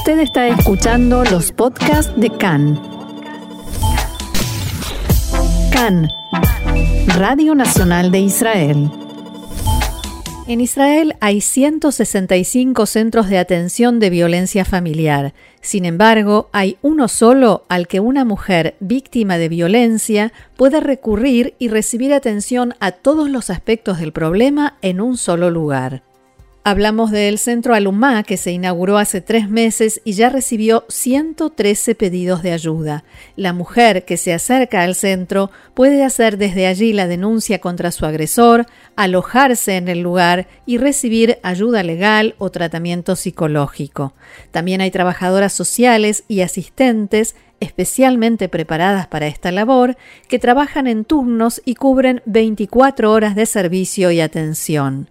Usted 0.00 0.20
está 0.20 0.48
escuchando 0.48 1.24
los 1.24 1.52
podcasts 1.52 2.10
de 2.16 2.30
CAN. 2.30 2.80
CAN, 5.70 6.08
Radio 7.18 7.54
Nacional 7.54 8.10
de 8.10 8.20
Israel. 8.20 8.90
En 10.48 10.62
Israel 10.62 11.16
hay 11.20 11.42
165 11.42 12.86
centros 12.86 13.28
de 13.28 13.36
atención 13.36 14.00
de 14.00 14.08
violencia 14.08 14.64
familiar. 14.64 15.34
Sin 15.60 15.84
embargo, 15.84 16.48
hay 16.52 16.78
uno 16.80 17.06
solo 17.06 17.66
al 17.68 17.86
que 17.86 18.00
una 18.00 18.24
mujer 18.24 18.76
víctima 18.80 19.36
de 19.36 19.50
violencia 19.50 20.32
puede 20.56 20.80
recurrir 20.80 21.56
y 21.58 21.68
recibir 21.68 22.14
atención 22.14 22.74
a 22.80 22.92
todos 22.92 23.28
los 23.28 23.50
aspectos 23.50 23.98
del 23.98 24.12
problema 24.12 24.78
en 24.80 25.02
un 25.02 25.18
solo 25.18 25.50
lugar. 25.50 26.02
Hablamos 26.62 27.10
del 27.10 27.38
Centro 27.38 27.74
Alumá, 27.74 28.22
que 28.22 28.36
se 28.36 28.52
inauguró 28.52 28.98
hace 28.98 29.22
tres 29.22 29.48
meses 29.48 30.02
y 30.04 30.12
ya 30.12 30.28
recibió 30.28 30.84
113 30.90 31.94
pedidos 31.94 32.42
de 32.42 32.52
ayuda. 32.52 33.02
La 33.34 33.54
mujer 33.54 34.04
que 34.04 34.18
se 34.18 34.34
acerca 34.34 34.82
al 34.82 34.94
centro 34.94 35.50
puede 35.72 36.04
hacer 36.04 36.36
desde 36.36 36.66
allí 36.66 36.92
la 36.92 37.06
denuncia 37.06 37.60
contra 37.60 37.90
su 37.90 38.04
agresor, 38.04 38.66
alojarse 38.94 39.78
en 39.78 39.88
el 39.88 40.00
lugar 40.00 40.48
y 40.66 40.76
recibir 40.76 41.38
ayuda 41.42 41.82
legal 41.82 42.34
o 42.36 42.50
tratamiento 42.50 43.16
psicológico. 43.16 44.12
También 44.50 44.82
hay 44.82 44.90
trabajadoras 44.90 45.54
sociales 45.54 46.24
y 46.28 46.42
asistentes 46.42 47.36
especialmente 47.60 48.50
preparadas 48.50 49.06
para 49.06 49.26
esta 49.26 49.50
labor, 49.50 49.96
que 50.28 50.38
trabajan 50.38 50.86
en 50.86 51.06
turnos 51.06 51.62
y 51.64 51.74
cubren 51.74 52.22
24 52.26 53.12
horas 53.12 53.34
de 53.34 53.46
servicio 53.46 54.10
y 54.10 54.20
atención. 54.20 55.08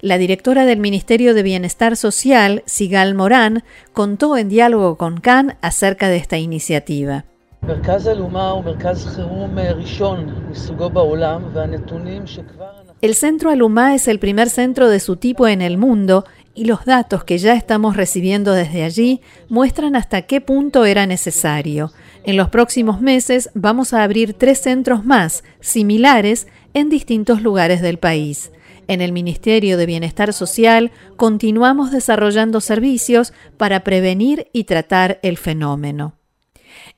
La 0.00 0.16
directora 0.16 0.64
del 0.64 0.78
Ministerio 0.78 1.34
de 1.34 1.42
Bienestar 1.42 1.96
Social, 1.96 2.62
Sigal 2.66 3.16
Morán, 3.16 3.64
contó 3.92 4.36
en 4.36 4.48
diálogo 4.48 4.96
con 4.96 5.18
Khan 5.18 5.56
acerca 5.60 6.08
de 6.08 6.18
esta 6.18 6.38
iniciativa. 6.38 7.24
El 13.00 13.14
Centro 13.14 13.50
Alumá 13.50 13.94
es 13.94 14.06
el 14.06 14.18
primer 14.20 14.50
centro 14.50 14.88
de 14.88 15.00
su 15.00 15.16
tipo 15.16 15.48
en 15.48 15.62
el 15.62 15.78
mundo 15.78 16.24
y 16.54 16.64
los 16.64 16.84
datos 16.84 17.24
que 17.24 17.38
ya 17.38 17.54
estamos 17.54 17.96
recibiendo 17.96 18.52
desde 18.52 18.84
allí 18.84 19.20
muestran 19.48 19.96
hasta 19.96 20.22
qué 20.22 20.40
punto 20.40 20.84
era 20.84 21.06
necesario. 21.06 21.90
En 22.22 22.36
los 22.36 22.50
próximos 22.50 23.00
meses 23.00 23.50
vamos 23.54 23.92
a 23.92 24.04
abrir 24.04 24.34
tres 24.34 24.60
centros 24.60 25.04
más, 25.04 25.42
similares, 25.60 26.46
en 26.74 26.88
distintos 26.88 27.42
lugares 27.42 27.82
del 27.82 27.98
país. 27.98 28.52
En 28.88 29.02
el 29.02 29.12
Ministerio 29.12 29.76
de 29.76 29.84
Bienestar 29.84 30.32
Social 30.32 30.90
continuamos 31.16 31.92
desarrollando 31.92 32.62
servicios 32.62 33.34
para 33.58 33.84
prevenir 33.84 34.48
y 34.54 34.64
tratar 34.64 35.20
el 35.22 35.36
fenómeno. 35.36 36.14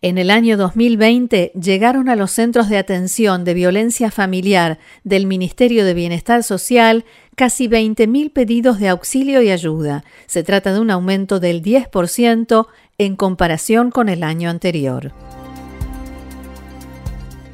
En 0.01 0.17
el 0.17 0.31
año 0.31 0.57
2020 0.57 1.53
llegaron 1.61 2.09
a 2.09 2.17
los 2.17 2.31
centros 2.31 2.69
de 2.69 2.79
atención 2.79 3.45
de 3.45 3.55
violencia 3.55 4.11
familiar 4.13 4.79
del 5.03 5.27
Ministerio 5.27 5.85
de 5.85 5.95
Bienestar 5.95 6.45
Social 6.45 7.05
casi 7.35 7.69
20.000 7.69 8.33
pedidos 8.33 8.79
de 8.79 8.89
auxilio 8.89 9.43
y 9.43 9.51
ayuda. 9.51 10.05
Se 10.27 10.45
trata 10.45 10.73
de 10.73 10.81
un 10.81 10.91
aumento 10.91 11.41
del 11.41 11.61
10% 11.61 12.69
en 12.99 13.17
comparación 13.17 13.91
con 13.91 14.09
el 14.09 14.23
año 14.23 14.49
anterior. 14.49 15.13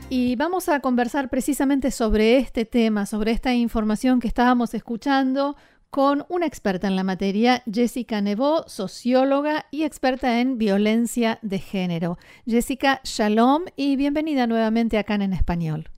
Y 0.08 0.36
vamos 0.36 0.68
a 0.68 0.78
conversar 0.78 1.28
precisamente 1.28 1.90
sobre 1.90 2.38
este 2.38 2.64
tema, 2.64 3.06
sobre 3.06 3.32
esta 3.32 3.52
información 3.54 4.20
que 4.20 4.28
estábamos 4.28 4.72
escuchando 4.72 5.56
con 5.90 6.24
una 6.28 6.46
experta 6.46 6.86
en 6.86 6.94
la 6.94 7.02
materia, 7.02 7.64
Jessica 7.70 8.20
Nevó, 8.20 8.62
socióloga 8.68 9.66
y 9.72 9.82
experta 9.82 10.40
en 10.40 10.58
violencia 10.58 11.40
de 11.42 11.58
género. 11.58 12.18
Jessica, 12.46 13.00
shalom 13.02 13.64
y 13.74 13.96
bienvenida 13.96 14.46
nuevamente 14.46 14.96
acá 14.96 15.16
en 15.16 15.32
Español. 15.32 15.88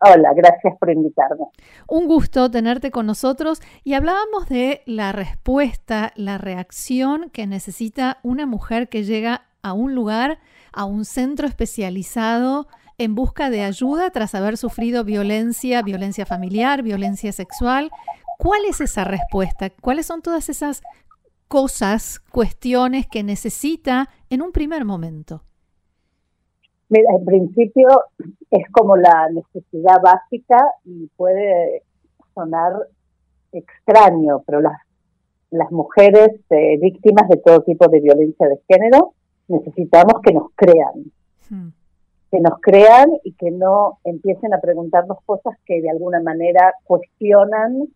Hola, 0.00 0.32
gracias 0.34 0.74
por 0.80 0.90
invitarme. 0.90 1.44
Un 1.86 2.06
gusto 2.06 2.50
tenerte 2.50 2.90
con 2.90 3.04
nosotros 3.04 3.60
y 3.84 3.92
hablábamos 3.92 4.48
de 4.48 4.80
la 4.86 5.12
respuesta, 5.12 6.12
la 6.16 6.38
reacción 6.38 7.28
que 7.28 7.46
necesita 7.46 8.20
una 8.22 8.46
mujer 8.46 8.88
que 8.88 9.04
llega 9.04 9.42
a 9.62 9.74
un 9.74 9.94
lugar, 9.94 10.38
a 10.72 10.86
un 10.86 11.04
centro 11.04 11.46
especializado 11.46 12.68
en 12.98 13.14
busca 13.14 13.50
de 13.50 13.62
ayuda 13.62 14.10
tras 14.10 14.34
haber 14.34 14.56
sufrido 14.56 15.04
violencia, 15.04 15.82
violencia 15.82 16.26
familiar, 16.26 16.82
violencia 16.82 17.32
sexual. 17.32 17.90
¿Cuál 18.38 18.60
es 18.68 18.80
esa 18.80 19.04
respuesta? 19.04 19.70
¿Cuáles 19.80 20.06
son 20.06 20.22
todas 20.22 20.48
esas 20.48 20.82
cosas, 21.48 22.20
cuestiones 22.32 23.06
que 23.06 23.22
necesita 23.22 24.08
en 24.30 24.42
un 24.42 24.52
primer 24.52 24.84
momento? 24.84 25.42
Mira, 26.88 27.10
en 27.18 27.24
principio 27.24 27.88
es 28.50 28.70
como 28.70 28.96
la 28.96 29.28
necesidad 29.30 30.00
básica 30.02 30.58
y 30.84 31.08
puede 31.16 31.82
sonar 32.34 32.72
extraño, 33.52 34.42
pero 34.46 34.60
las, 34.60 34.78
las 35.50 35.70
mujeres 35.72 36.28
eh, 36.50 36.78
víctimas 36.80 37.28
de 37.28 37.38
todo 37.38 37.62
tipo 37.62 37.88
de 37.88 38.00
violencia 38.00 38.48
de 38.48 38.60
género 38.68 39.14
necesitamos 39.48 40.20
que 40.22 40.32
nos 40.32 40.50
crean. 40.56 41.12
Hmm 41.48 41.70
que 42.34 42.40
nos 42.40 42.60
crean 42.60 43.10
y 43.22 43.32
que 43.34 43.52
no 43.52 44.00
empiecen 44.02 44.52
a 44.52 44.60
preguntarnos 44.60 45.18
cosas 45.24 45.56
que 45.64 45.80
de 45.80 45.88
alguna 45.88 46.20
manera 46.20 46.74
cuestionan 46.82 47.86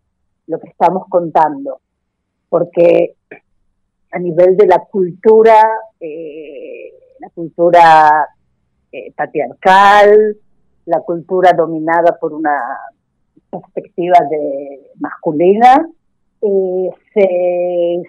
lo 0.47 0.59
que 0.61 0.69
estamos 0.69 1.07
contando. 1.09 1.81
Porque 2.47 3.15
a 4.13 4.17
nivel 4.17 4.55
de 4.55 4.65
la 4.65 4.79
cultura, 4.89 5.61
eh, 5.99 6.93
la 7.19 7.29
cultura 7.31 8.29
eh, 8.93 9.11
patriarcal, 9.13 10.37
la 10.85 11.01
cultura 11.01 11.51
dominada 11.51 12.17
por 12.17 12.31
una 12.31 12.55
perspectiva 13.49 14.19
de 14.31 14.89
masculina, 15.01 15.85
eh, 16.41 18.01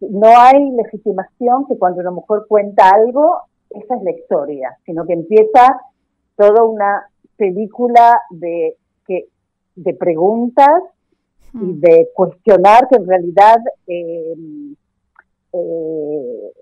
no 0.00 0.28
hay 0.28 0.70
legitimación 0.70 1.66
que 1.66 1.76
cuando 1.76 2.00
una 2.00 2.10
mujer 2.10 2.44
cuenta 2.48 2.88
algo 2.88 3.42
esa 3.74 3.96
es 3.96 4.02
la 4.02 4.10
historia, 4.12 4.78
sino 4.84 5.06
que 5.06 5.14
empieza 5.14 5.80
toda 6.36 6.62
una 6.64 7.08
película 7.36 8.20
de, 8.30 8.76
que, 9.06 9.28
de 9.76 9.94
preguntas 9.94 10.82
y 11.52 11.58
hmm. 11.58 11.80
de 11.80 12.08
cuestionar 12.14 12.88
que 12.88 12.96
en 12.96 13.06
realidad 13.06 13.58
eh, 13.86 14.34
eh, 15.52 16.52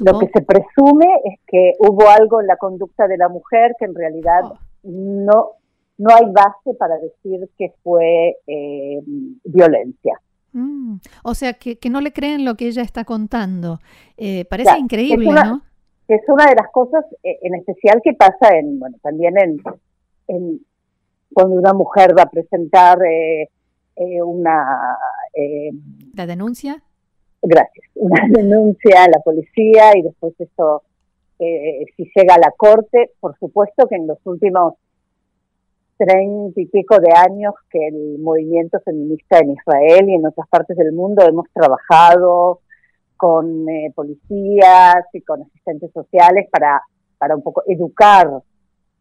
lo 0.00 0.18
que 0.18 0.28
se 0.28 0.42
presume 0.42 1.06
es 1.24 1.40
que 1.46 1.72
hubo 1.78 2.08
algo 2.08 2.40
en 2.40 2.46
la 2.46 2.56
conducta 2.56 3.06
de 3.06 3.18
la 3.18 3.28
mujer 3.28 3.74
que 3.78 3.84
en 3.84 3.94
realidad 3.94 4.42
oh. 4.44 4.58
no, 4.82 5.50
no 5.98 6.14
hay 6.14 6.26
base 6.32 6.74
para 6.78 6.96
decir 6.96 7.48
que 7.58 7.72
fue 7.82 8.38
eh, 8.46 9.00
violencia. 9.44 10.18
Mm. 10.52 10.96
O 11.24 11.34
sea, 11.34 11.54
que, 11.54 11.78
no 11.88 12.00
le 12.00 12.12
creen 12.12 12.44
lo 12.44 12.56
que 12.56 12.66
ella 12.66 12.82
está 12.82 13.04
contando. 13.04 13.80
parece 14.48 14.78
increíble, 14.78 15.30
¿no? 15.30 15.62
Que 16.12 16.16
es 16.16 16.28
una 16.28 16.44
de 16.44 16.56
las 16.56 16.70
cosas 16.70 17.06
eh, 17.22 17.38
en 17.40 17.54
especial 17.54 18.02
que 18.04 18.12
pasa 18.12 18.54
en, 18.54 18.78
bueno, 18.78 18.98
también 19.02 19.32
en, 19.38 19.62
en 20.28 20.60
cuando 21.32 21.54
una 21.54 21.72
mujer 21.72 22.14
va 22.14 22.24
a 22.24 22.30
presentar 22.30 22.98
eh, 23.02 23.48
eh, 23.96 24.22
una... 24.22 24.98
¿La 26.14 26.26
denuncia? 26.26 26.82
Gracias. 27.40 27.86
Una 27.94 28.28
denuncia 28.28 29.04
a 29.04 29.08
la 29.08 29.20
policía 29.20 29.96
y 29.96 30.02
después 30.02 30.34
eso, 30.38 30.82
si 31.38 32.10
llega 32.14 32.34
a 32.34 32.38
la 32.38 32.52
corte, 32.54 33.12
por 33.18 33.38
supuesto 33.38 33.88
que 33.88 33.96
en 33.96 34.06
los 34.06 34.18
últimos 34.26 34.74
treinta 35.96 36.60
y 36.60 36.66
pico 36.66 36.98
de 36.98 37.10
años 37.16 37.54
que 37.70 37.88
el 37.88 38.18
movimiento 38.18 38.80
feminista 38.80 39.38
en 39.38 39.52
Israel 39.52 40.10
y 40.10 40.14
en 40.16 40.26
otras 40.26 40.46
partes 40.48 40.76
del 40.76 40.92
mundo 40.92 41.24
hemos 41.26 41.46
trabajado 41.54 42.60
con 43.22 43.68
eh, 43.68 43.92
policías 43.94 45.06
y 45.12 45.20
con 45.20 45.42
asistentes 45.42 45.92
sociales 45.92 46.48
para, 46.50 46.82
para 47.18 47.36
un 47.36 47.42
poco 47.44 47.62
educar 47.68 48.28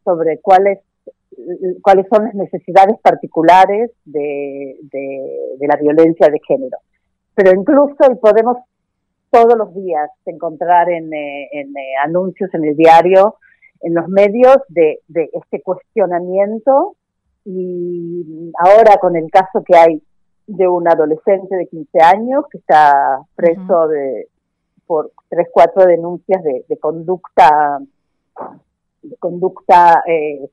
sobre 0.05 0.39
cuáles 0.41 0.77
cuáles 1.81 2.05
son 2.07 2.25
las 2.25 2.35
necesidades 2.35 2.99
particulares 3.01 3.89
de, 4.05 4.75
de, 4.91 5.67
la 5.67 5.75
violencia 5.77 6.27
de 6.27 6.39
género. 6.47 6.77
Pero 7.33 7.51
incluso 7.59 7.95
podemos 8.21 8.57
todos 9.31 9.57
los 9.57 9.73
días 9.73 10.11
encontrar 10.25 10.87
en, 10.91 11.11
eh, 11.11 11.49
en 11.53 11.75
eh, 11.75 11.93
anuncios 12.05 12.53
en 12.53 12.65
el 12.65 12.75
diario, 12.75 13.37
en 13.79 13.95
los 13.95 14.07
medios, 14.07 14.57
de, 14.67 14.99
de 15.07 15.31
este 15.33 15.63
cuestionamiento 15.63 16.95
y 17.43 18.51
ahora 18.59 18.97
con 18.97 19.15
el 19.15 19.31
caso 19.31 19.63
que 19.65 19.75
hay 19.75 20.03
de 20.47 20.67
un 20.67 20.87
adolescente 20.87 21.55
de 21.55 21.67
15 21.67 21.99
años 22.01 22.45
que 22.51 22.57
está 22.57 23.21
preso 23.35 23.87
de 23.87 24.27
por 24.85 25.11
tres, 25.29 25.47
cuatro 25.51 25.85
denuncias 25.85 26.43
de, 26.43 26.77
conducta, 26.77 27.79
de 29.01 29.15
conducta 29.17 30.03
eh, 30.05 30.49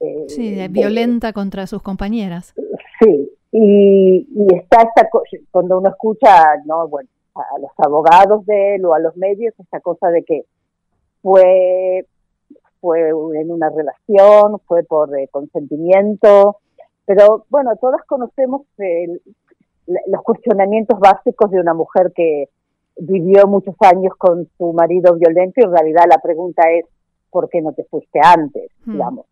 eh, 0.00 0.24
sí, 0.28 0.68
violenta 0.68 1.32
contra 1.32 1.66
sus 1.66 1.80
compañeras. 1.80 2.52
Sí, 3.00 3.30
y, 3.52 4.28
y 4.34 4.54
está 4.54 4.82
esta 4.82 5.08
cuando 5.50 5.78
uno 5.78 5.88
escucha, 5.88 6.56
no, 6.66 6.88
bueno, 6.88 7.08
a 7.34 7.58
los 7.58 7.70
abogados 7.78 8.44
de 8.46 8.76
él 8.76 8.84
o 8.84 8.94
a 8.94 8.98
los 8.98 9.16
medios 9.16 9.54
esta 9.58 9.80
cosa 9.80 10.08
de 10.08 10.24
que 10.24 10.44
fue 11.22 12.06
fue 12.80 13.08
en 13.08 13.50
una 13.50 13.70
relación, 13.70 14.60
fue 14.66 14.82
por 14.82 15.18
eh, 15.18 15.28
consentimiento, 15.32 16.58
pero 17.06 17.46
bueno, 17.50 17.76
todas 17.80 18.02
conocemos 18.06 18.62
los 19.86 20.22
cuestionamientos 20.22 20.98
básicos 20.98 21.50
de 21.50 21.60
una 21.60 21.74
mujer 21.74 22.12
que 22.14 22.48
vivió 22.96 23.46
muchos 23.46 23.74
años 23.80 24.12
con 24.16 24.48
su 24.56 24.72
marido 24.72 25.14
violento 25.14 25.60
y 25.60 25.64
en 25.64 25.72
realidad 25.72 26.04
la 26.08 26.18
pregunta 26.18 26.62
es, 26.70 26.86
¿por 27.30 27.48
qué 27.50 27.60
no 27.60 27.72
te 27.72 27.84
fuiste 27.84 28.20
antes? 28.22 28.70
Hmm. 28.84 28.92
Digamos. 28.92 29.26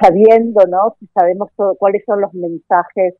sabiendo, 0.00 0.66
¿no? 0.66 0.96
Sabemos 1.14 1.50
cuáles 1.78 2.04
son 2.04 2.20
los 2.20 2.34
mensajes 2.34 3.14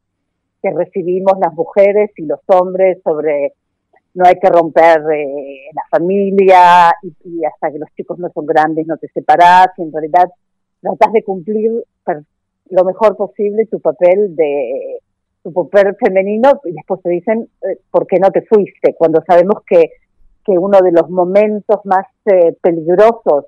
que 0.62 0.70
recibimos 0.70 1.34
las 1.40 1.54
mujeres 1.54 2.10
y 2.16 2.26
los 2.26 2.40
hombres 2.48 2.98
sobre 3.02 3.54
no 4.14 4.24
hay 4.24 4.38
que 4.38 4.48
romper 4.48 5.02
eh, 5.12 5.68
la 5.74 5.82
familia 5.90 6.90
y, 7.02 7.44
hasta 7.44 7.70
que 7.70 7.78
los 7.78 7.90
chicos 7.94 8.18
no 8.18 8.30
son 8.30 8.46
grandes 8.46 8.86
no 8.86 8.96
te 8.96 9.08
separás 9.08 9.68
y 9.76 9.82
en 9.82 9.92
realidad 9.92 10.30
tratas 10.80 11.12
de 11.12 11.22
cumplir 11.22 11.84
lo 12.70 12.84
mejor 12.84 13.16
posible 13.16 13.66
tu 13.66 13.80
papel 13.80 14.34
de 14.36 15.00
tu 15.42 15.52
papel 15.52 15.96
femenino 15.96 16.60
y 16.64 16.72
después 16.72 17.00
te 17.02 17.10
dicen 17.10 17.48
eh, 17.62 17.78
por 17.90 18.06
qué 18.06 18.18
no 18.18 18.30
te 18.30 18.42
fuiste 18.42 18.94
cuando 18.94 19.22
sabemos 19.26 19.62
que 19.66 19.90
que 20.44 20.56
uno 20.56 20.78
de 20.80 20.92
los 20.92 21.10
momentos 21.10 21.80
más 21.84 22.06
eh, 22.26 22.56
peligrosos 22.62 23.46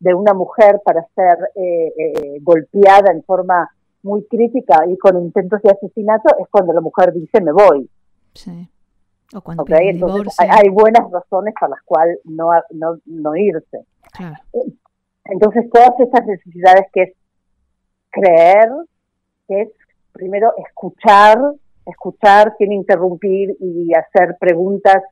de 0.00 0.14
una 0.14 0.34
mujer 0.34 0.80
para 0.84 1.06
ser 1.14 1.38
golpeada 2.42 3.12
en 3.12 3.22
forma 3.22 3.70
muy 4.02 4.24
crítica 4.24 4.84
y 4.86 4.96
con 4.98 5.22
intentos 5.22 5.60
de 5.62 5.70
asesinato 5.70 6.34
es 6.38 6.46
cuando 6.50 6.72
la 6.72 6.80
mujer 6.80 7.12
dice 7.12 7.40
me 7.40 7.52
voy. 7.52 7.88
Sí. 8.34 8.68
O 9.34 9.40
cuando 9.40 9.64
hay, 9.68 10.68
buenas 10.70 11.08
razones 11.10 11.54
para 11.58 11.70
las 11.70 11.82
cuales 11.84 12.18
no, 12.24 12.50
no, 12.70 12.98
no 13.06 13.36
irse. 13.36 13.84
Entonces, 15.24 15.70
todas 15.70 15.92
esas 16.00 16.26
necesidades 16.26 16.86
que 16.92 17.02
es 17.02 17.12
creer, 18.10 18.68
que 19.48 19.62
es 19.62 19.68
primero 20.12 20.52
escuchar, 20.66 21.38
escuchar 21.86 22.54
sin 22.58 22.72
interrumpir 22.72 23.56
y 23.60 23.92
hacer 23.94 24.36
preguntas 24.38 25.02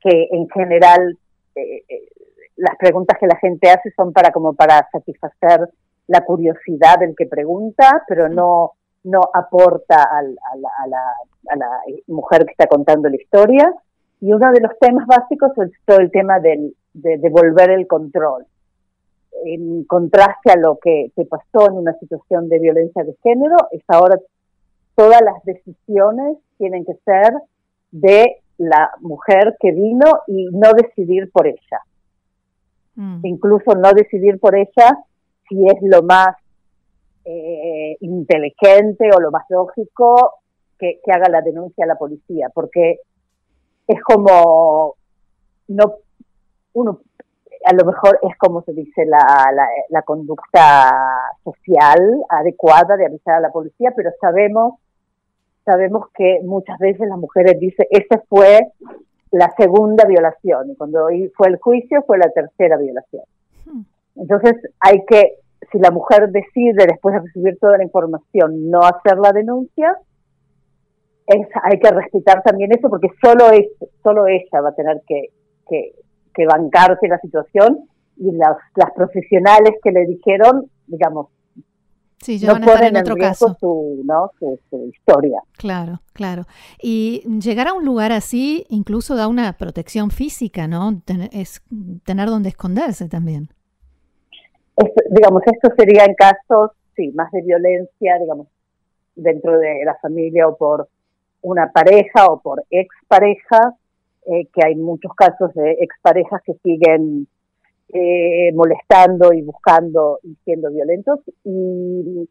que 0.00 0.28
en 0.30 0.48
general 0.50 1.18
eh, 1.54 1.82
eh, 1.88 2.08
las 2.56 2.76
preguntas 2.76 3.18
que 3.18 3.26
la 3.26 3.36
gente 3.36 3.70
hace 3.70 3.90
son 3.96 4.12
para 4.12 4.30
como 4.30 4.54
para 4.54 4.88
satisfacer 4.92 5.68
la 6.06 6.24
curiosidad 6.24 6.98
del 6.98 7.14
que 7.16 7.26
pregunta, 7.26 8.04
pero 8.08 8.28
no 8.28 8.72
no 9.04 9.20
aporta 9.32 10.02
a, 10.02 10.22
la, 10.22 11.82
mujer 12.06 12.44
que 12.44 12.52
está 12.52 12.66
contando 12.66 13.08
la 13.08 13.16
historia. 13.16 13.72
Y 14.20 14.32
uno 14.32 14.52
de 14.52 14.60
los 14.60 14.78
temas 14.78 15.06
básicos 15.06 15.52
es 15.58 15.72
todo 15.86 15.98
el 15.98 16.10
tema 16.10 16.38
del, 16.40 16.74
de 16.92 17.18
devolver 17.18 17.70
el 17.70 17.86
control. 17.86 18.44
En 19.44 19.84
contraste 19.84 20.52
a 20.52 20.56
lo 20.56 20.78
que, 20.78 21.12
que 21.16 21.24
pasó 21.24 21.70
en 21.70 21.78
una 21.78 21.94
situación 21.98 22.48
de 22.48 22.58
violencia 22.58 23.04
de 23.04 23.16
género, 23.22 23.56
es 23.70 23.82
ahora 23.88 24.18
todas 24.94 25.20
las 25.22 25.42
decisiones 25.44 26.38
tienen 26.58 26.84
que 26.84 26.94
ser 27.04 27.32
de 27.90 28.42
la 28.58 28.90
mujer 29.00 29.56
que 29.58 29.72
vino 29.72 30.06
y 30.26 30.46
no 30.52 30.72
decidir 30.72 31.30
por 31.30 31.46
ella. 31.46 31.80
Mm. 32.96 33.20
Incluso 33.24 33.74
no 33.74 33.92
decidir 33.92 34.38
por 34.38 34.54
ella 34.56 34.98
si 35.48 35.66
es 35.66 35.76
lo 35.82 36.02
más 36.02 36.36
eh, 37.24 37.96
inteligente 38.00 39.08
o 39.14 39.20
lo 39.20 39.30
más 39.30 39.44
lógico 39.48 40.40
que, 40.78 41.00
haga 41.12 41.28
la 41.28 41.42
denuncia 41.42 41.84
a 41.84 41.88
la 41.88 41.96
policía, 41.96 42.50
porque 42.54 43.00
es 43.86 44.02
como, 44.02 44.94
no, 45.68 45.94
uno, 46.72 47.00
a 47.64 47.74
lo 47.74 47.84
mejor 47.84 48.18
es 48.22 48.36
como 48.38 48.62
se 48.62 48.72
dice 48.72 49.04
la, 49.04 49.52
la, 49.90 50.02
conducta 50.02 50.90
social 51.44 52.24
adecuada 52.28 52.96
de 52.96 53.06
avisar 53.06 53.36
a 53.36 53.40
la 53.40 53.50
policía, 53.50 53.92
pero 53.94 54.10
sabemos 54.20 54.74
sabemos 55.64 56.06
que 56.16 56.40
muchas 56.42 56.78
veces 56.78 57.06
las 57.06 57.18
mujeres 57.18 57.60
dicen, 57.60 57.86
esa 57.90 58.22
fue 58.28 58.72
la 59.30 59.52
segunda 59.56 60.04
violación, 60.06 60.70
y 60.70 60.76
cuando 60.76 61.08
fue 61.36 61.48
el 61.48 61.58
juicio 61.58 62.02
fue 62.06 62.18
la 62.18 62.30
tercera 62.30 62.76
violación. 62.76 63.22
Hmm. 63.66 63.82
Entonces 64.16 64.54
hay 64.80 65.04
que 65.06 65.40
si 65.70 65.78
la 65.78 65.90
mujer 65.90 66.30
decide, 66.30 66.86
después 66.86 67.14
de 67.14 67.20
recibir 67.20 67.58
toda 67.58 67.76
la 67.76 67.84
información, 67.84 68.70
no 68.70 68.80
hacer 68.80 69.18
la 69.18 69.32
denuncia, 69.32 69.96
es, 71.26 71.46
hay 71.62 71.78
que 71.78 71.90
respetar 71.90 72.42
también 72.42 72.72
eso 72.72 72.88
porque 72.88 73.08
solo, 73.22 73.50
es, 73.50 73.66
solo 74.02 74.26
ella 74.26 74.60
va 74.62 74.70
a 74.70 74.74
tener 74.74 75.00
que, 75.06 75.28
que, 75.68 75.94
bancarse 76.46 77.08
la 77.08 77.18
situación 77.20 77.88
y 78.16 78.32
las, 78.32 78.56
las 78.76 78.90
profesionales 78.92 79.74
que 79.82 79.90
le 79.90 80.06
dijeron, 80.06 80.70
digamos, 80.86 81.28
no 82.42 82.60
ponen 82.60 82.96
en 82.96 82.96
otro 82.98 83.16
caso. 83.16 83.56
Su, 83.58 84.02
¿no? 84.04 84.30
Su, 84.38 84.58
historia. 84.92 85.40
Claro, 85.56 86.00
claro. 86.12 86.44
Y 86.80 87.22
llegar 87.40 87.68
a 87.68 87.72
un 87.72 87.84
lugar 87.84 88.12
así 88.12 88.66
incluso 88.68 89.16
da 89.16 89.26
una 89.26 89.54
protección 89.54 90.10
física, 90.10 90.68
¿no? 90.68 91.00
es 91.32 91.62
tener 92.04 92.28
donde 92.28 92.50
esconderse 92.50 93.08
también 93.08 93.48
digamos, 95.10 95.42
esto 95.46 95.70
sería 95.76 96.04
en 96.04 96.14
casos, 96.14 96.72
sí, 96.96 97.12
más 97.12 97.30
de 97.32 97.42
violencia, 97.42 98.18
digamos, 98.18 98.48
dentro 99.14 99.58
de 99.58 99.82
la 99.84 99.96
familia 99.96 100.48
o 100.48 100.56
por 100.56 100.88
una 101.42 101.70
pareja 101.72 102.26
o 102.26 102.40
por 102.40 102.64
expareja, 102.70 103.74
eh, 104.26 104.46
que 104.52 104.66
hay 104.66 104.76
muchos 104.76 105.12
casos 105.14 105.52
de 105.54 105.72
exparejas 105.80 106.42
que 106.44 106.54
siguen 106.62 107.26
eh, 107.92 108.52
molestando 108.54 109.32
y 109.32 109.42
buscando 109.42 110.20
y 110.22 110.36
siendo 110.44 110.70
violentos. 110.70 111.20
Y 111.44 112.28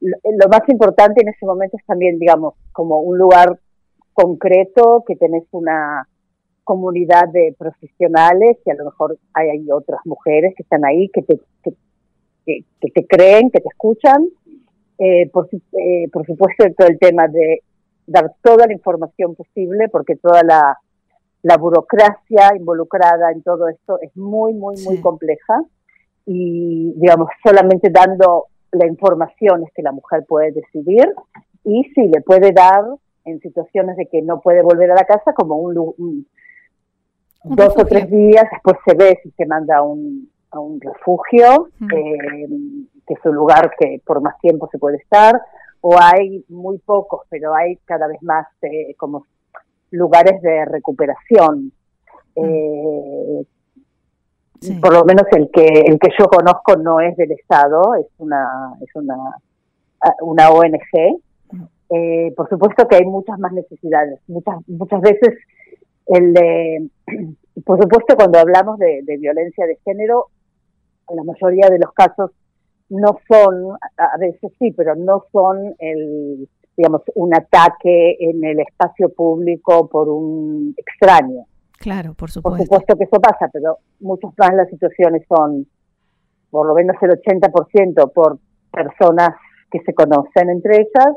lo, 0.00 0.48
más 0.48 0.68
importante 0.68 1.22
en 1.22 1.28
ese 1.28 1.44
momento 1.44 1.76
es 1.76 1.84
también, 1.84 2.18
digamos, 2.18 2.54
como 2.72 3.00
un 3.00 3.18
lugar 3.18 3.58
concreto, 4.12 5.04
que 5.06 5.16
tenés 5.16 5.44
una 5.50 6.08
comunidad 6.62 7.28
de 7.32 7.54
profesionales 7.58 8.56
y 8.64 8.70
a 8.70 8.74
lo 8.74 8.86
mejor 8.86 9.18
hay, 9.34 9.70
otras 9.70 10.00
mujeres 10.06 10.54
que 10.56 10.62
están 10.62 10.84
ahí 10.86 11.10
que 11.10 11.22
te, 11.22 11.40
que, 12.46 12.90
te 12.90 13.06
creen, 13.06 13.50
que 13.50 13.60
te 13.60 13.68
escuchan. 13.68 14.24
Eh, 14.98 15.22
eh, 15.24 16.08
por 16.12 16.26
supuesto, 16.26 16.64
todo 16.78 16.88
el 16.88 16.98
tema 16.98 17.28
de 17.28 17.62
dar 18.06 18.32
toda 18.42 18.66
la 18.66 18.72
información 18.72 19.34
posible, 19.34 19.88
porque 19.90 20.16
toda 20.16 20.42
la, 20.42 20.78
la 21.44 21.58
burocracia 21.58 22.56
involucrada 22.56 23.30
en 23.30 23.42
todo 23.42 23.68
esto 23.68 23.98
es 24.00 24.16
muy, 24.16 24.54
muy, 24.54 24.76
muy 24.82 24.98
compleja. 25.02 25.62
Y, 26.24 26.94
digamos, 26.96 27.28
solamente 27.44 27.90
dando 27.90 28.46
la 28.72 28.86
información 28.86 29.62
es 29.62 29.72
que 29.74 29.82
la 29.82 29.92
mujer 29.92 30.24
puede 30.26 30.52
decidir 30.52 31.06
y 31.62 31.84
si 31.94 32.08
le 32.08 32.22
puede 32.22 32.52
dar 32.52 32.84
en 33.26 33.40
situaciones 33.40 33.96
de 33.98 34.06
que 34.06 34.22
no 34.22 34.40
puede 34.40 34.62
volver 34.62 34.90
a 34.90 34.94
la 34.94 35.04
casa 35.04 35.34
como 35.34 35.56
un, 35.56 36.26
dos 37.44 37.74
o 37.76 37.84
tres 37.84 38.10
días, 38.10 38.46
después 38.50 38.76
se 38.86 38.94
ve 38.96 39.20
si 39.22 39.30
se 39.32 39.44
manda 39.44 39.82
un, 39.82 40.30
a 40.50 40.58
un 40.58 40.80
refugio, 40.80 41.68
eh, 41.94 42.48
que 43.06 43.14
es 43.14 43.20
un 43.24 43.34
lugar 43.34 43.70
que 43.78 44.00
por 44.06 44.22
más 44.22 44.38
tiempo 44.40 44.66
se 44.72 44.78
puede 44.78 44.96
estar, 44.96 45.38
o 45.82 45.94
hay 46.00 46.42
muy 46.48 46.78
pocos, 46.78 47.26
pero 47.28 47.54
hay 47.54 47.76
cada 47.84 48.06
vez 48.06 48.22
más 48.22 48.46
eh, 48.62 48.94
como 48.96 49.26
lugares 49.94 50.40
de 50.42 50.64
recuperación. 50.66 51.72
Eh, 52.36 53.44
por 54.80 54.94
lo 54.94 55.04
menos 55.04 55.24
el 55.32 55.50
que 55.52 55.66
el 55.86 55.98
que 55.98 56.10
yo 56.18 56.26
conozco 56.26 56.76
no 56.76 57.00
es 57.00 57.16
del 57.16 57.32
Estado, 57.32 57.94
es 57.96 58.06
una 58.18 58.74
es 58.80 58.88
una 58.94 59.16
una 60.20 60.50
ONG. 60.50 61.20
por 62.36 62.48
supuesto 62.48 62.88
que 62.88 62.96
hay 62.96 63.04
muchas 63.04 63.38
más 63.38 63.52
necesidades. 63.52 64.20
Muchas 64.26 64.56
muchas 64.68 65.00
veces 65.00 65.34
el 66.06 66.32
de, 66.32 66.88
por 67.64 67.80
supuesto 67.80 68.16
cuando 68.16 68.38
hablamos 68.38 68.78
de 68.78 69.16
violencia 69.18 69.66
de 69.66 69.78
género 69.84 70.28
la 71.12 71.24
mayoría 71.24 71.68
de 71.68 71.78
los 71.78 71.92
casos 71.92 72.30
no 72.88 73.18
son, 73.28 73.76
a 73.96 74.18
veces 74.18 74.52
sí, 74.58 74.72
pero 74.72 74.94
no 74.94 75.24
son 75.32 75.74
el, 75.78 76.48
digamos, 76.76 77.02
un 77.14 77.34
ataque 77.34 78.16
en 78.18 78.44
el 78.44 78.60
espacio 78.60 79.08
público 79.10 79.88
por 79.88 80.08
un 80.08 80.74
extraño. 80.76 81.46
Claro, 81.78 82.14
por 82.14 82.30
supuesto. 82.30 82.56
Por 82.56 82.66
supuesto 82.66 82.96
que 82.96 83.04
eso 83.04 83.20
pasa, 83.20 83.48
pero 83.52 83.78
muchas 84.00 84.32
más 84.38 84.54
las 84.54 84.68
situaciones 84.68 85.24
son, 85.28 85.66
por 86.50 86.66
lo 86.66 86.74
menos 86.74 86.96
el 87.02 87.10
80% 87.10 88.12
por 88.12 88.38
personas 88.70 89.30
que 89.70 89.80
se 89.80 89.94
conocen 89.94 90.50
entre 90.50 90.76
ellas, 90.76 91.14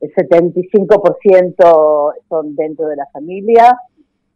el 0.00 0.14
75% 0.14 2.14
son 2.28 2.54
dentro 2.54 2.86
de 2.86 2.96
la 2.96 3.06
familia, 3.12 3.76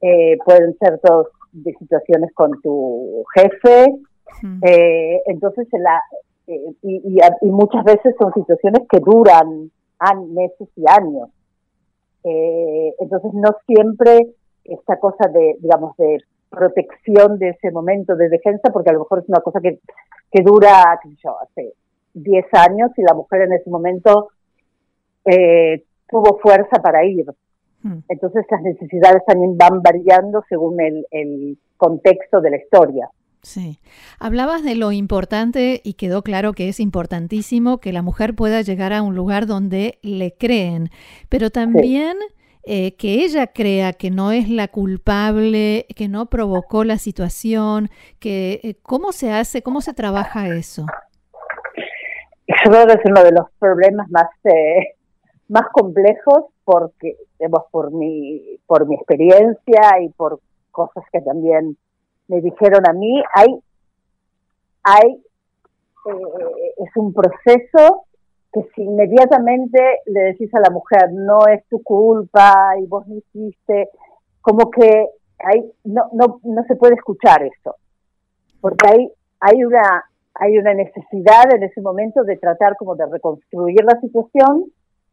eh, 0.00 0.37
pueden 0.45 0.76
ser 0.78 0.99
todos 0.99 1.28
de 1.52 1.73
situaciones 1.75 2.33
con 2.35 2.61
tu 2.61 3.25
jefe, 3.35 3.95
eh, 4.62 5.23
entonces, 5.26 5.69
la, 5.73 6.00
eh, 6.47 6.75
y, 6.83 7.21
y, 7.40 7.50
muchas 7.50 7.85
veces 7.85 8.14
son 8.19 8.33
situaciones 8.35 8.83
que 8.90 8.99
duran 8.99 9.71
meses 10.35 10.68
y 10.76 10.85
años. 10.88 11.28
Eh, 12.25 12.94
entonces, 13.00 13.32
no 13.35 13.49
siempre 13.66 14.35
esta 14.64 14.99
cosa 14.99 15.28
de, 15.28 15.56
digamos, 15.61 15.97
de 15.97 16.18
protección 16.50 17.38
de 17.38 17.50
ese 17.50 17.71
momento 17.71 18.14
de 18.14 18.28
defensa, 18.28 18.71
porque 18.73 18.90
a 18.90 18.92
lo 18.92 19.00
mejor 19.00 19.21
es 19.21 19.28
una 19.28 19.40
cosa 19.40 19.61
que, 19.61 19.80
que 20.30 20.42
dura, 20.42 20.99
qué 21.02 21.09
sé 21.11 21.16
yo, 21.25 21.37
hace 21.40 21.73
10 22.14 22.47
años 22.52 22.90
y 22.97 23.02
la 23.02 23.14
mujer 23.14 23.42
en 23.42 23.54
ese 23.54 23.71
momento 23.71 24.28
eh, 25.25 25.85
tuvo 26.09 26.38
fuerza 26.38 26.80
para 26.82 27.04
ir. 27.04 27.26
Hmm. 27.82 28.00
Entonces 28.09 28.44
las 28.50 28.62
necesidades 28.62 29.25
también 29.26 29.56
van 29.56 29.82
variando 29.82 30.44
según 30.49 30.80
el, 30.80 31.06
el 31.11 31.59
contexto 31.76 32.40
de 32.40 32.50
la 32.50 32.56
historia. 32.59 33.09
Sí. 33.42 33.80
Hablabas 34.20 34.62
de 34.62 34.76
lo 34.76 34.92
importante 34.92 35.80
y 35.82 35.94
quedó 35.94 36.22
claro 36.22 36.52
que 36.52 36.68
es 36.68 36.78
importantísimo 36.78 37.78
que 37.78 37.92
la 37.92 38.00
mujer 38.00 38.37
pueda 38.37 38.62
llegar 38.62 38.92
a 38.92 39.02
un 39.02 39.16
lugar 39.16 39.46
donde 39.46 39.99
le 40.02 40.32
creen, 40.37 40.90
pero 41.28 41.50
también 41.50 42.16
eh, 42.64 42.94
que 42.94 43.25
ella 43.25 43.49
crea 43.49 43.94
que 43.94 44.12
no 44.12 44.30
es 44.30 44.49
la 44.49 44.68
culpable, 44.68 45.87
que 45.96 46.06
no 46.06 46.26
provocó 46.26 46.84
la 46.84 46.99
situación, 46.99 47.90
que 48.20 48.61
eh, 48.62 48.76
cómo 48.80 49.11
se 49.11 49.32
hace, 49.32 49.62
cómo 49.62 49.80
se 49.80 49.92
trabaja 49.92 50.46
eso. 50.46 50.87
Yo 52.46 52.70
creo 52.70 52.87
que 52.87 52.92
es 52.92 53.00
uno 53.04 53.25
de 53.25 53.32
los 53.32 53.46
problemas 53.58 54.08
más 54.08 54.28
eh, 54.44 54.94
más 55.49 55.64
complejos 55.72 56.44
porque, 56.62 57.16
por 57.72 57.92
mi 57.92 58.61
por 58.66 58.87
mi 58.87 58.94
experiencia 58.94 60.00
y 60.00 60.11
por 60.11 60.38
cosas 60.70 61.02
que 61.12 61.20
también 61.20 61.76
me 62.29 62.41
dijeron 62.41 62.83
a 62.88 62.93
mí, 62.93 63.23
hay 63.35 63.62
hay 64.85 65.23
es 66.79 66.97
un 66.97 67.12
proceso 67.12 68.05
que 68.52 68.62
si 68.75 68.83
inmediatamente 68.83 69.81
le 70.07 70.21
decís 70.21 70.55
a 70.55 70.61
la 70.61 70.71
mujer, 70.71 71.11
no 71.12 71.47
es 71.47 71.64
tu 71.69 71.83
culpa 71.83 72.75
y 72.79 72.87
vos 72.87 73.07
no 73.07 73.17
hiciste, 73.17 73.88
como 74.41 74.71
que 74.71 75.07
hay, 75.38 75.73
no, 75.85 76.09
no, 76.12 76.41
no 76.43 76.64
se 76.64 76.76
puede 76.76 76.95
escuchar 76.95 77.43
eso, 77.43 77.76
porque 78.61 78.88
hay, 78.88 79.12
hay, 79.41 79.64
una, 79.64 80.05
hay 80.35 80.59
una 80.59 80.75
necesidad 80.75 81.55
en 81.55 81.62
ese 81.62 81.81
momento 81.81 82.25
de 82.25 82.37
tratar 82.37 82.76
como 82.76 82.95
de 82.95 83.07
reconstruir 83.07 83.83
la 83.85 83.99
situación 84.00 84.67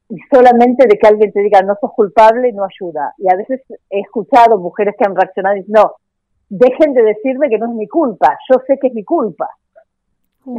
y 0.09 0.17
solamente 0.31 0.85
de 0.87 0.97
que 0.97 1.07
alguien 1.07 1.31
te 1.31 1.41
diga 1.41 1.61
no 1.61 1.77
sos 1.79 1.93
culpable 1.93 2.51
no 2.51 2.65
ayuda. 2.65 3.13
Y 3.19 3.31
a 3.31 3.37
veces 3.37 3.61
he 3.89 3.99
escuchado 3.99 4.57
mujeres 4.57 4.95
que 4.97 5.05
han 5.07 5.15
reaccionado 5.15 5.55
y 5.55 5.59
dicen, 5.59 5.75
no, 5.77 5.95
dejen 6.49 6.93
de 6.93 7.03
decirme 7.03 7.49
que 7.49 7.57
no 7.57 7.67
es 7.67 7.75
mi 7.75 7.87
culpa, 7.87 8.37
yo 8.51 8.59
sé 8.67 8.77
que 8.79 8.87
es 8.87 8.93
mi 8.93 9.03
culpa. 9.03 9.47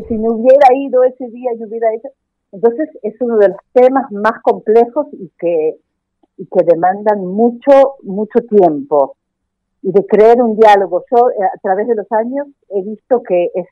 Si 0.08 0.16
no 0.16 0.32
hubiera 0.32 0.68
ido 0.74 1.02
ese 1.04 1.26
día 1.28 1.50
y 1.54 1.64
hubiera 1.64 1.92
hecho, 1.92 2.08
entonces 2.52 2.88
es 3.02 3.14
uno 3.20 3.38
de 3.38 3.48
los 3.48 3.58
temas 3.72 4.10
más 4.12 4.40
complejos 4.42 5.06
y 5.12 5.30
que, 5.38 5.76
y 6.36 6.46
que 6.46 6.64
demandan 6.64 7.24
mucho, 7.24 7.96
mucho 8.02 8.40
tiempo 8.40 9.16
y 9.82 9.92
de 9.92 10.06
creer 10.06 10.42
un 10.42 10.56
diálogo. 10.56 11.04
Yo 11.10 11.30
eh, 11.30 11.44
a 11.44 11.58
través 11.60 11.88
de 11.88 11.94
los 11.94 12.10
años 12.12 12.46
he 12.68 12.82
visto 12.82 13.22
que 13.22 13.50
es, 13.54 13.66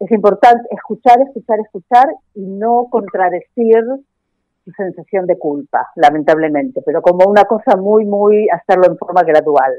es 0.00 0.10
importante 0.10 0.68
escuchar, 0.70 1.20
escuchar, 1.20 1.60
escuchar 1.60 2.06
y 2.34 2.42
no 2.42 2.88
contradecir 2.90 3.84
su 4.64 4.70
sensación 4.72 5.26
de 5.26 5.38
culpa, 5.38 5.88
lamentablemente, 5.96 6.82
pero 6.84 7.00
como 7.00 7.26
una 7.26 7.44
cosa 7.44 7.76
muy, 7.76 8.04
muy 8.04 8.48
hacerlo 8.50 8.86
en 8.86 8.98
forma 8.98 9.22
gradual. 9.22 9.72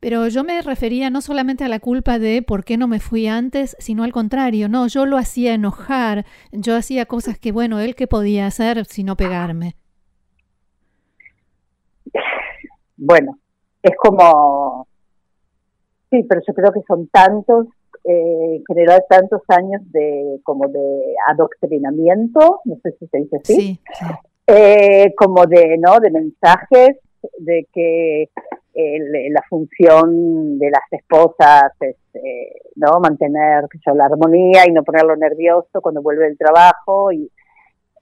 Pero 0.00 0.26
yo 0.28 0.44
me 0.44 0.62
refería 0.62 1.10
no 1.10 1.20
solamente 1.20 1.62
a 1.62 1.68
la 1.68 1.78
culpa 1.78 2.18
de 2.18 2.42
por 2.42 2.64
qué 2.64 2.78
no 2.78 2.88
me 2.88 3.00
fui 3.00 3.26
antes, 3.26 3.76
sino 3.78 4.02
al 4.02 4.12
contrario, 4.12 4.68
no, 4.68 4.86
yo 4.86 5.04
lo 5.04 5.18
hacía 5.18 5.52
enojar, 5.52 6.24
yo 6.52 6.74
hacía 6.74 7.04
cosas 7.04 7.38
que, 7.38 7.52
bueno, 7.52 7.80
él 7.80 7.94
que 7.94 8.06
podía 8.06 8.46
hacer 8.46 8.86
sino 8.86 9.14
pegarme. 9.16 9.76
Bueno, 12.96 13.38
es 13.82 13.92
como, 13.98 14.86
sí, 16.10 16.24
pero 16.28 16.40
yo 16.46 16.54
creo 16.54 16.72
que 16.72 16.80
son 16.88 17.06
tantos, 17.08 17.66
eh, 18.04 18.56
en 18.56 18.64
general 18.66 19.04
tantos 19.08 19.42
años 19.48 19.82
de 19.92 20.40
como 20.42 20.68
de 20.68 21.14
adoctrinamiento, 21.28 22.60
no 22.64 22.76
sé 22.82 22.92
si 22.98 23.06
se 23.06 23.18
dice 23.18 23.36
así, 23.36 23.80
Eh, 24.52 25.14
como 25.16 25.46
de, 25.46 25.78
¿no? 25.78 26.00
De 26.00 26.10
mensajes 26.10 26.96
de 27.38 27.68
que 27.72 28.28
la 28.74 29.42
función 29.48 30.58
de 30.58 30.70
las 30.70 30.82
esposas 30.92 31.72
es 31.80 31.96
eh, 32.14 32.52
no 32.76 33.00
mantener 33.00 33.64
la 33.94 34.04
armonía 34.04 34.64
y 34.66 34.72
no 34.72 34.84
ponerlo 34.84 35.16
nervioso 35.16 35.80
cuando 35.80 36.02
vuelve 36.02 36.24
del 36.24 36.38
trabajo 36.38 37.10
y 37.12 37.30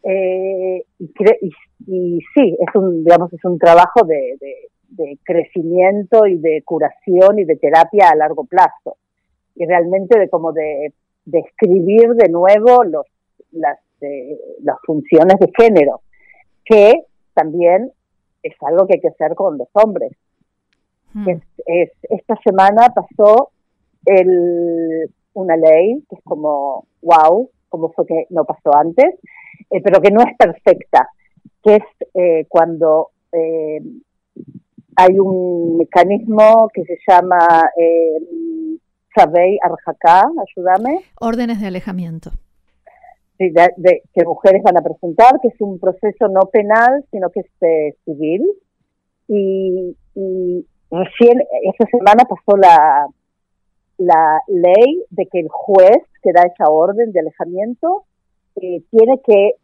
eh, 0.02 0.84
y, 0.98 2.20
sí 2.34 2.56
es 2.58 2.74
un 2.74 3.02
digamos 3.02 3.32
es 3.32 3.44
un 3.44 3.58
trabajo 3.58 4.04
de, 4.04 4.38
crecimiento 5.24 6.26
y 6.26 6.38
de 6.38 6.62
curación 6.64 7.38
y 7.38 7.44
de 7.44 7.56
terapia 7.56 8.08
a 8.08 8.16
largo 8.16 8.44
plazo. 8.44 8.96
Y 9.54 9.66
realmente 9.66 10.18
de 10.18 10.28
como 10.28 10.52
de, 10.52 10.92
escribir 11.30 12.14
de 12.14 12.28
nuevo 12.28 12.84
los 12.84 13.06
las 13.52 13.78
eh, 14.00 14.38
las 14.62 14.76
funciones 14.84 15.38
de 15.38 15.50
género 15.56 16.00
que 16.64 17.04
también 17.34 17.92
es 18.42 18.54
algo 18.62 18.86
que 18.86 18.94
hay 18.94 19.00
que 19.00 19.08
hacer 19.08 19.34
con 19.34 19.58
los 19.58 19.68
hombres 19.72 20.12
Hmm. 21.14 21.28
Es, 21.28 21.90
esta 22.10 22.36
semana 22.44 22.88
pasó 22.94 23.50
el, 24.04 25.10
una 25.34 25.56
ley 25.56 26.02
que 26.08 26.16
es 26.16 26.22
como, 26.24 26.86
wow, 27.02 27.50
como 27.68 27.92
fue 27.92 28.06
que 28.06 28.26
no 28.30 28.44
pasó 28.44 28.74
antes, 28.74 29.14
eh, 29.70 29.80
pero 29.82 30.00
que 30.00 30.10
no 30.10 30.20
es 30.20 30.36
perfecta, 30.36 31.08
que 31.62 31.76
es 31.76 31.82
eh, 32.14 32.46
cuando 32.48 33.10
eh, 33.32 33.80
hay 34.96 35.18
un 35.18 35.78
mecanismo 35.78 36.68
que 36.72 36.84
se 36.84 36.98
llama 37.06 37.70
eh, 37.76 38.78
Sabey 39.14 39.58
Arjacá, 39.62 40.22
ayúdame. 40.22 41.00
Órdenes 41.20 41.60
de 41.60 41.68
alejamiento. 41.68 42.30
Sí, 43.38 43.50
de, 43.50 44.02
que 44.12 44.24
mujeres 44.24 44.62
van 44.64 44.78
a 44.78 44.82
presentar, 44.82 45.38
que 45.40 45.48
es 45.48 45.60
un 45.60 45.78
proceso 45.78 46.26
no 46.28 46.40
penal, 46.52 47.04
sino 47.12 47.30
que 47.30 47.40
es 47.40 47.94
civil. 48.04 48.44
y, 49.28 49.96
Recién 50.90 51.42
esta 51.64 51.86
semana 51.86 52.24
pasó 52.24 52.56
la, 52.56 53.06
la 53.98 54.42
ley 54.46 55.04
de 55.10 55.26
que 55.26 55.40
el 55.40 55.48
juez 55.48 55.98
que 56.22 56.32
da 56.32 56.42
esa 56.42 56.70
orden 56.70 57.12
de 57.12 57.20
alejamiento 57.20 58.04
eh, 58.56 58.82
tiene 58.90 59.20
que 59.24 59.54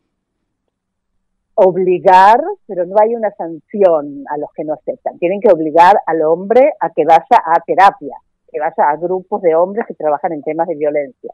obligar, 1.55 2.41
pero 2.67 2.85
no 2.85 2.97
hay 3.01 3.15
una 3.15 3.31
sanción 3.33 4.25
a 4.29 4.37
los 4.39 4.51
que 4.53 4.65
no 4.65 4.75
aceptan, 4.75 5.19
tienen 5.19 5.41
que 5.41 5.53
obligar 5.53 5.97
al 6.07 6.23
hombre 6.23 6.73
a 6.81 6.91
que 6.91 7.05
vaya 7.05 7.43
a 7.45 7.61
terapia, 7.65 8.17
que 8.51 8.59
vaya 8.59 8.91
a 8.91 8.97
grupos 8.97 9.41
de 9.43 9.55
hombres 9.55 9.87
que 9.87 9.95
trabajan 9.95 10.33
en 10.33 10.43
temas 10.43 10.67
de 10.67 10.75
violencia, 10.75 11.33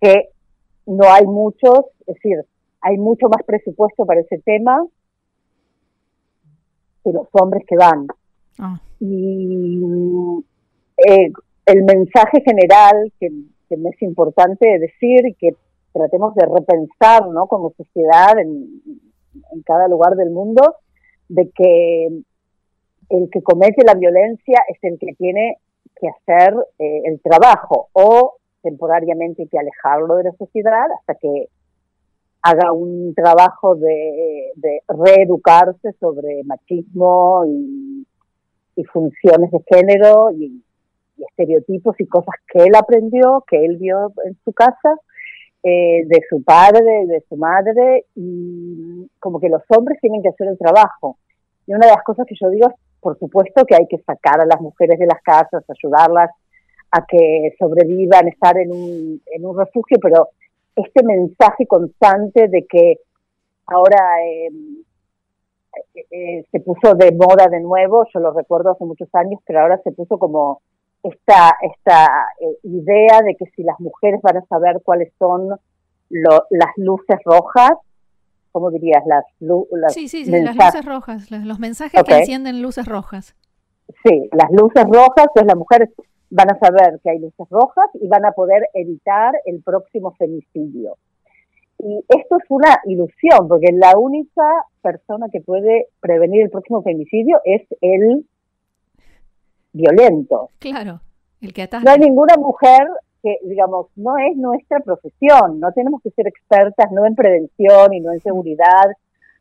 que 0.00 0.30
no 0.86 1.08
hay 1.10 1.26
muchos, 1.26 1.86
es 2.06 2.14
decir, 2.14 2.44
hay 2.80 2.98
mucho 2.98 3.28
más 3.28 3.44
presupuesto 3.46 4.04
para 4.04 4.20
ese 4.20 4.38
tema 4.38 4.84
que 7.04 7.12
los 7.12 7.28
hombres 7.32 7.64
que 7.66 7.76
van. 7.76 8.06
Ah. 8.58 8.80
Y 9.00 9.80
eh, 10.96 11.32
el 11.66 11.84
mensaje 11.84 12.42
general 12.44 13.12
que, 13.18 13.30
me 13.76 13.88
es 13.88 14.02
importante 14.02 14.78
decir 14.78 15.26
y 15.26 15.34
que 15.34 15.56
tratemos 15.92 16.34
de 16.34 16.46
repensar 16.46 17.26
¿no? 17.28 17.46
como 17.46 17.72
sociedad 17.76 18.38
en, 18.38 18.82
cada 19.64 19.88
lugar 19.88 20.14
del 20.16 20.30
mundo, 20.30 20.76
de 21.28 21.50
que 21.54 22.06
el 23.08 23.30
que 23.30 23.42
comete 23.42 23.82
la 23.84 23.94
violencia 23.94 24.60
es 24.68 24.78
el 24.82 24.98
que 24.98 25.14
tiene 25.14 25.56
que 25.98 26.08
hacer 26.08 26.54
eh, 26.78 27.02
el 27.04 27.20
trabajo 27.20 27.88
o 27.92 28.36
temporariamente 28.62 29.42
hay 29.42 29.48
que 29.48 29.58
alejarlo 29.58 30.16
de 30.16 30.24
la 30.24 30.32
sociedad 30.32 30.86
hasta 30.98 31.14
que 31.14 31.48
haga 32.42 32.72
un 32.72 33.14
trabajo 33.14 33.74
de, 33.76 34.52
de 34.56 34.82
reeducarse 34.88 35.92
sobre 35.98 36.42
machismo 36.44 37.44
y 37.46 37.91
y 38.76 38.84
funciones 38.84 39.50
de 39.50 39.60
género 39.68 40.30
y, 40.32 40.62
estereotipos 41.18 41.94
y 42.00 42.06
cosas 42.06 42.34
que 42.48 42.64
él 42.64 42.74
aprendió, 42.74 43.44
que 43.46 43.64
él 43.64 43.76
vio 43.76 44.12
en 44.24 44.36
su 44.44 44.52
casa, 44.52 44.96
eh, 45.62 46.02
de 46.06 46.20
su 46.28 46.42
padre, 46.42 47.06
de 47.06 47.22
su 47.28 47.36
madre, 47.36 48.06
y 48.16 49.08
como 49.20 49.38
que 49.38 49.48
los 49.48 49.62
hombres 49.68 49.98
tienen 50.00 50.22
que 50.22 50.30
hacer 50.30 50.48
el 50.48 50.58
trabajo. 50.58 51.18
Y 51.66 51.74
una 51.74 51.86
de 51.86 51.92
las 51.92 52.02
cosas 52.02 52.26
que 52.26 52.34
yo 52.40 52.50
digo 52.50 52.68
es, 52.68 52.74
por 53.00 53.16
supuesto, 53.18 53.64
que 53.64 53.76
hay 53.76 53.86
que 53.86 53.98
sacar 53.98 54.40
a 54.40 54.46
las 54.46 54.60
mujeres 54.60 54.98
de 54.98 55.06
las 55.06 55.22
casas, 55.22 55.62
ayudarlas 55.68 56.30
a 56.90 57.04
que 57.06 57.54
sobrevivan, 57.58 58.28
estar 58.28 58.58
en 58.58 58.72
un, 58.72 59.22
en 59.32 59.46
un 59.46 59.56
refugio, 59.56 59.98
pero 60.02 60.28
este 60.74 61.04
mensaje 61.04 61.66
constante 61.66 62.48
de 62.48 62.66
que 62.66 62.96
ahora 63.66 63.98
eh, 64.24 64.50
eh, 65.94 66.44
se 66.50 66.60
puso 66.60 66.94
de 66.94 67.12
moda 67.12 67.48
de 67.50 67.60
nuevo, 67.60 68.06
yo 68.12 68.20
lo 68.20 68.32
recuerdo 68.32 68.72
hace 68.72 68.84
muchos 68.84 69.08
años, 69.14 69.40
pero 69.46 69.60
ahora 69.60 69.80
se 69.82 69.92
puso 69.92 70.18
como 70.18 70.60
esta, 71.02 71.56
esta 71.62 72.06
eh, 72.40 72.58
idea 72.64 73.20
de 73.22 73.34
que 73.36 73.46
si 73.56 73.62
las 73.62 73.78
mujeres 73.80 74.20
van 74.22 74.36
a 74.36 74.44
saber 74.46 74.80
cuáles 74.84 75.12
son 75.18 75.48
las 76.10 76.70
luces 76.76 77.18
rojas, 77.24 77.72
¿cómo 78.52 78.70
dirías? 78.70 79.02
Las, 79.06 79.24
sí, 79.94 80.08
sí, 80.08 80.26
sí 80.26 80.30
las 80.30 80.54
luces 80.54 80.84
rojas, 80.84 81.30
los 81.30 81.58
mensajes 81.58 82.02
que 82.02 82.18
encienden 82.18 82.60
luces 82.60 82.86
rojas. 82.86 83.34
Sí, 84.04 84.28
las 84.32 84.50
luces 84.50 84.84
rojas, 84.84 85.26
pues 85.34 85.46
las 85.46 85.56
mujeres 85.56 85.88
van 86.30 86.50
a 86.50 86.58
saber 86.58 87.00
que 87.02 87.10
hay 87.10 87.18
luces 87.18 87.46
rojas 87.50 87.86
y 87.94 88.08
van 88.08 88.24
a 88.24 88.32
poder 88.32 88.68
evitar 88.74 89.34
el 89.46 89.62
próximo 89.62 90.12
femicidio. 90.12 90.96
Y 91.78 92.04
esto 92.08 92.36
es 92.36 92.44
una 92.48 92.78
ilusión, 92.84 93.48
porque 93.48 93.72
la 93.72 93.98
única 93.98 94.42
persona 94.82 95.26
que 95.32 95.40
puede 95.40 95.88
prevenir 96.00 96.42
el 96.42 96.50
próximo 96.50 96.82
femicidio 96.82 97.40
es 97.44 97.62
el 97.80 98.24
violento. 99.72 100.50
Claro, 100.58 101.00
el 101.40 101.52
que 101.52 101.62
ataca. 101.62 101.84
No 101.84 101.90
hay 101.90 101.98
ninguna 101.98 102.36
mujer 102.36 102.86
que, 103.22 103.38
digamos, 103.44 103.86
no 103.96 104.18
es 104.18 104.36
nuestra 104.36 104.80
profesión, 104.80 105.60
no 105.60 105.72
tenemos 105.72 106.02
que 106.02 106.10
ser 106.10 106.26
expertas 106.26 106.90
no 106.92 107.06
en 107.06 107.14
prevención 107.14 107.92
y 107.92 108.00
no 108.00 108.12
en 108.12 108.20
seguridad. 108.20 108.90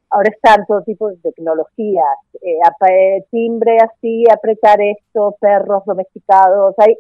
Ahora 0.09 0.29
están 0.29 0.65
todo 0.67 0.81
tipo 0.83 1.09
de 1.09 1.17
tecnologías, 1.17 2.03
eh, 2.41 3.25
timbre 3.31 3.77
así, 3.81 4.25
apretar 4.31 4.81
esto, 4.81 5.35
perros 5.39 5.83
domesticados, 5.85 6.75
hay 6.77 6.97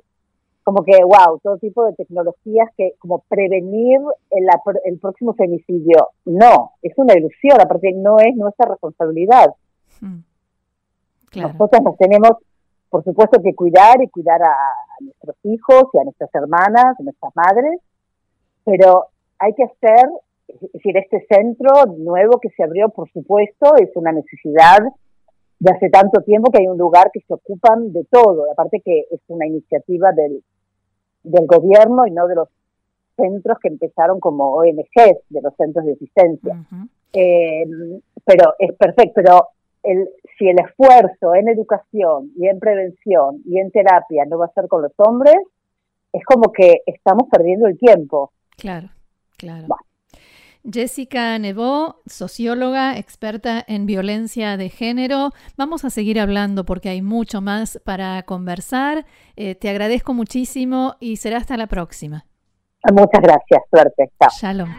como 0.63 0.83
que, 0.83 0.97
wow, 1.03 1.39
todo 1.41 1.57
tipo 1.57 1.85
de 1.85 1.93
tecnologías 1.93 2.69
que 2.77 2.93
como 2.99 3.23
prevenir 3.27 3.99
el, 4.29 4.45
el 4.85 4.99
próximo 4.99 5.33
femicidio. 5.33 6.09
No, 6.25 6.73
es 6.81 6.93
una 6.97 7.13
ilusión, 7.17 7.59
aparte 7.59 7.91
no 7.93 8.19
es 8.19 8.35
nuestra 8.35 8.69
responsabilidad. 8.69 9.55
Mm. 10.01 10.19
Nosotros 11.35 11.81
nos 11.81 11.97
tenemos, 11.97 12.31
por 12.89 13.03
supuesto, 13.03 13.41
que 13.41 13.55
cuidar 13.55 14.01
y 14.01 14.09
cuidar 14.09 14.41
a, 14.41 14.55
nuestros 14.99 15.35
hijos 15.43 15.85
y 15.93 15.97
a 15.97 16.03
nuestras 16.03 16.29
hermanas, 16.35 16.99
a 16.99 17.03
nuestras 17.03 17.35
madres, 17.35 17.81
pero 18.63 19.07
hay 19.39 19.53
que 19.55 19.63
hacer, 19.63 20.09
es 20.47 20.71
decir, 20.73 20.95
este 20.97 21.25
centro 21.27 21.85
nuevo 21.97 22.39
que 22.39 22.49
se 22.49 22.63
abrió, 22.63 22.89
por 22.89 23.09
supuesto, 23.11 23.75
es 23.77 23.89
una 23.95 24.11
necesidad 24.11 24.77
de 25.59 25.71
hace 25.73 25.89
tanto 25.89 26.21
tiempo 26.21 26.51
que 26.51 26.59
hay 26.59 26.67
un 26.67 26.77
lugar 26.77 27.09
que 27.11 27.21
se 27.21 27.33
ocupan 27.33 27.93
de 27.93 28.05
todo, 28.11 28.45
aparte 28.51 28.81
que 28.83 29.05
es 29.09 29.21
una 29.27 29.47
iniciativa 29.47 30.11
del, 30.11 30.43
del 31.23 31.45
gobierno 31.47 32.05
y 32.07 32.11
no 32.11 32.27
de 32.27 32.35
los 32.35 32.49
centros 33.15 33.57
que 33.59 33.67
empezaron 33.67 34.19
como 34.19 34.53
ONGs, 34.53 35.19
de 35.29 35.41
los 35.41 35.55
centros 35.55 35.85
de 35.85 35.93
asistencia. 35.93 36.65
Eh, 37.13 37.65
pero 38.25 38.53
es 38.57 38.73
perfecto, 38.75 39.13
pero 39.15 39.47
el, 39.83 40.09
si 40.37 40.47
el 40.47 40.57
esfuerzo 40.59 41.35
en 41.35 41.49
educación 41.49 42.31
y 42.37 42.47
en 42.47 42.59
prevención 42.59 43.41
y 43.45 43.59
en 43.59 43.71
terapia 43.71 44.25
no 44.25 44.37
va 44.37 44.45
a 44.45 44.53
ser 44.53 44.67
con 44.67 44.81
los 44.81 44.93
hombres, 44.97 45.37
es 46.13 46.23
como 46.25 46.51
que 46.51 46.81
estamos 46.85 47.27
perdiendo 47.31 47.67
el 47.67 47.77
tiempo. 47.77 48.31
Claro, 48.57 48.89
claro. 49.37 49.67
Jessica 50.63 51.37
Nevó, 51.39 52.01
socióloga, 52.05 52.97
experta 52.97 53.63
en 53.67 53.85
violencia 53.85 54.57
de 54.57 54.69
género. 54.69 55.31
Vamos 55.57 55.85
a 55.85 55.89
seguir 55.89 56.19
hablando 56.19 56.65
porque 56.65 56.89
hay 56.89 57.01
mucho 57.01 57.41
más 57.41 57.79
para 57.83 58.23
conversar. 58.23 59.05
Eh, 59.35 59.55
te 59.55 59.69
agradezco 59.69 60.13
muchísimo 60.13 60.95
y 60.99 61.17
será 61.17 61.37
hasta 61.37 61.57
la 61.57 61.67
próxima. 61.67 62.25
Muchas 62.91 63.21
gracias, 63.21 63.61
suerte. 63.69 64.11
Shalom. 64.39 64.69